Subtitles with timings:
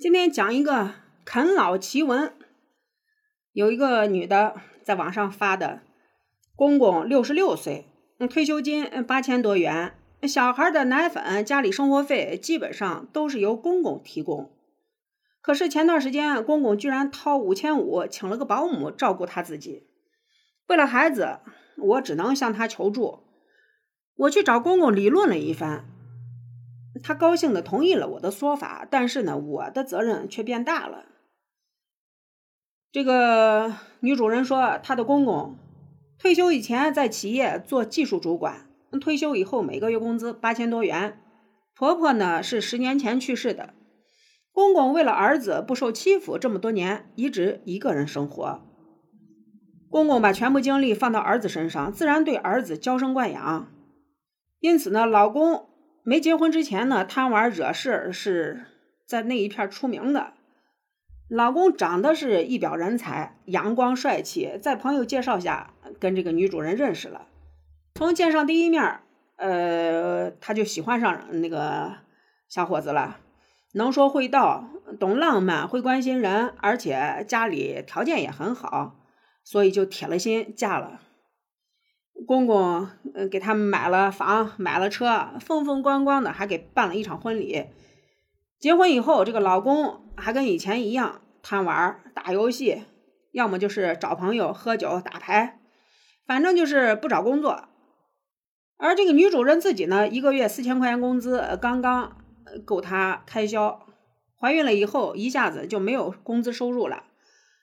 [0.00, 0.92] 今天讲一个
[1.24, 2.32] 啃老奇闻。
[3.50, 5.82] 有一个女的在网上发的，
[6.54, 7.86] 公公六十六岁，
[8.30, 14.52] 退休金八千多元，小孩的奶粉、家里生活费基本上都是由公公提供。
[15.40, 19.88] 可是前段时间，公公居然掏五千五请了个保姆照顾他自己。
[20.68, 21.40] 为了孩子，
[21.76, 23.24] 我只能向他求助。
[24.14, 25.86] 我去找公公理论了一番。
[27.02, 31.06] 他高兴的同意了我的说法，但是呢，我的责任却变大了。
[32.90, 35.56] 这个女主人说，她的公公
[36.18, 41.20] 退休以前在企业做技术主管，退休以后每个月工资八千多元。
[41.74, 43.74] 婆婆呢是十年前去世的，
[44.52, 48.62] 公公为了儿子不受欺负，这么多年一直一个人生活。
[49.90, 53.70] 公公把全部精力放到儿子身上，自然对儿子娇生惯养。
[54.60, 55.66] 因此呢，老公。
[56.08, 58.64] 没结婚之前呢，贪玩惹事是
[59.04, 60.32] 在那一片出名的。
[61.28, 67.26] 老公长得是一表人才，阳光帅气，在朋友介绍下跟这个女主人认识了。
[67.96, 69.00] 从见上第一面，
[69.36, 71.96] 呃，他就喜欢上那个
[72.48, 73.18] 小伙子了。
[73.74, 74.66] 能说会道，
[74.98, 78.96] 懂浪漫，会关心人，而且家里条件也很好，
[79.44, 81.02] 所以就铁了心嫁了。
[82.28, 87.64] 公公，嗯，给他们买了房，买了车，风风光光的，还给办了一场婚礼。
[88.60, 92.82] 结婚以后，这个老公还跟以前一样贪玩、打游戏，
[93.32, 95.58] 要么就是找朋友喝酒打牌，
[96.26, 97.64] 反正就是不找工作。
[98.76, 102.18] 而这个女主人自己呢，一个月四千块钱工资，刚刚
[102.66, 103.86] 够她开销。
[104.38, 107.04] 怀孕了以后，一下子就没有工资收入了。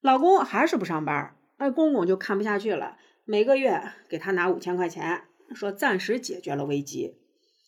[0.00, 2.96] 老公还是不上班，那公公就看不下去了。
[3.28, 7.18] 每个月给他拿五千块钱，说暂时解决了危机。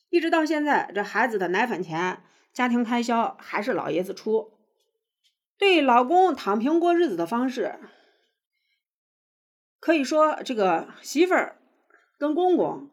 [0.08, 4.52] 一直到现在，这孩子的奶粉钱、家庭开销还是老爷子出。
[5.58, 7.74] 对老公躺平过日子的方式，
[9.80, 11.60] 可以说这个媳妇儿
[12.16, 12.88] 跟公公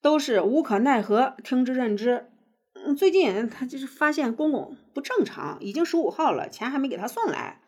[0.00, 2.30] 都是无可奈何，听之任之。
[2.96, 7.60] 最近他就是发现公公不正常，已经十五号了，钱还没给他送来。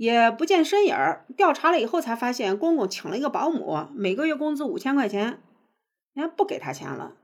[0.00, 5.42] 也不见身影儿，调查了以后才发现，公公请了一个保姆，每个月工资五千块钱，
[6.14, 7.16] 人家不给他钱了。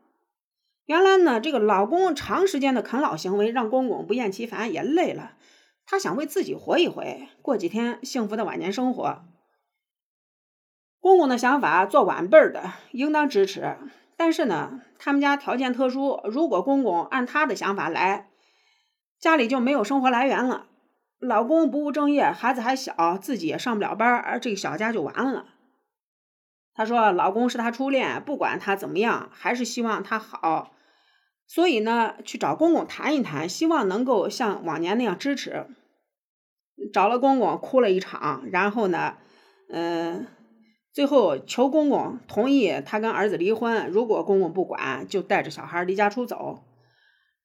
[0.84, 5.38] 原来呢，这个老公长时间的啃老行为让公公不厌其烦，也累了。
[5.86, 9.25] 他想为自己活一回，过几天幸福的晚年生活。
[11.00, 13.78] 公公的想法，做晚辈的应当支持，
[14.19, 18.28] 但是呢，他们家条件特殊，如果公公按他的想法来，
[19.19, 20.66] 家里就没有生活来源了。
[21.19, 25.47] 老公不务正业，孩子还小，自己也上不了班，而这个小家就完了。
[26.75, 30.72] 她说：“老公是她初恋，不管他怎么样，还是希望他好。
[31.47, 35.66] 所以呢，去找公公谈一谈，希望能够像往年那样支持。
[36.93, 39.16] 找了公公，哭了一场，然后呢，
[39.71, 40.27] 嗯，
[40.93, 43.88] 最后求公公同意她跟儿子离婚。
[43.88, 46.62] 如果公公不管，就带着小孩离家出走。”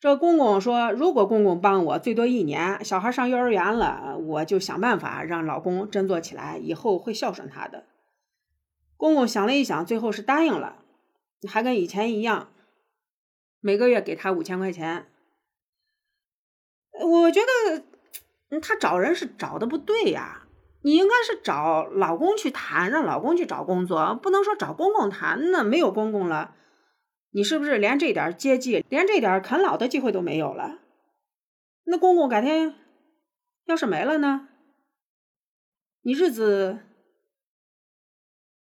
[0.02, 7.84] 这公公说：“如果公公帮我，最多一年，小孩上幼儿园了，我就想办法让老公振作起来，以后会孝顺他的。”
[8.98, 10.78] 公公想了一想，最后是答应了，
[11.48, 12.50] 还跟以前一样，
[13.60, 15.06] 每个月给他五千块钱。
[17.00, 20.48] 我觉得他找人是找的不对呀，
[20.82, 26.56] 你应该是找老公去谈，让老公去找工作，不能说找公公谈，那没有公公了。
[27.34, 30.80] 你是不是连这点接济，连这点啃老的机会都没有了？
[31.86, 32.75] 那公公改天
[33.66, 34.50] 要是没了呢？
[36.02, 36.80] 你日子，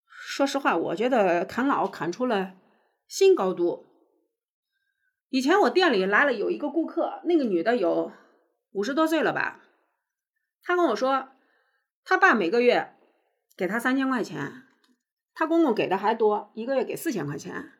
[0.06, 2.56] 说实话，我觉得啃老啃出了
[3.08, 3.86] 新高度。
[5.30, 8.12] 以前我店里来了有一个顾客，那个女的有
[8.72, 9.62] 五十多岁了吧？
[10.62, 11.30] 她跟我说，
[12.04, 12.96] 她爸每个月
[13.56, 14.64] 给她三千块钱，
[15.34, 17.72] 她公公给的还多，一个月给四千块钱。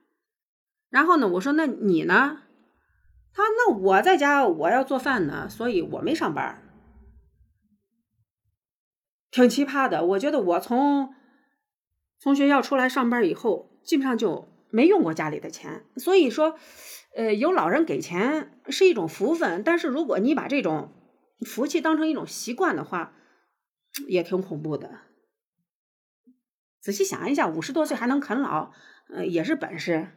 [0.90, 2.44] 然后呢，我说那你呢？
[3.34, 6.64] 他那我在家我要做饭呢，所以我没上班。
[9.30, 11.14] 挺奇葩的，我觉得我从
[12.18, 15.86] 从学校出来上班以后，基本上就没用过家里的钱。
[15.98, 16.58] 所以说，
[17.16, 20.94] 呃，有老人给钱是一种福分，但是如果你把这种
[21.46, 23.14] 福气当成一种习惯的话，
[24.08, 25.02] 也挺恐怖的。
[26.82, 28.72] 仔细想一下，五十多岁还能啃老，
[29.10, 30.08] 呃，也是本事。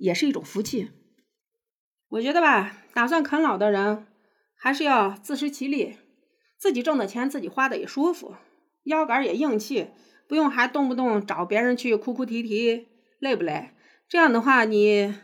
[0.00, 0.90] 也是一种福气，
[2.08, 4.06] 我觉得吧，打算啃老的人
[4.54, 5.96] 还是要自食其力，
[6.58, 8.34] 自己挣的钱自己花的也舒服，
[8.84, 9.88] 腰杆也硬气，
[10.28, 12.88] 不用还动不动找别人去哭哭啼啼，
[13.18, 13.70] 累不累？
[14.08, 15.14] 这样的话，你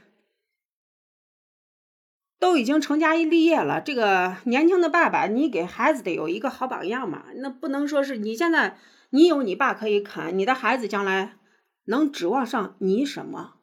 [2.39, 7.27] 都已经成家立业了，这个年轻的爸爸，你给孩子得有一个好榜样嘛。
[7.37, 8.79] 那不能说是你现在
[9.11, 11.37] 你有你爸可以啃，你的孩子将来
[11.85, 13.59] 能指望上你什么？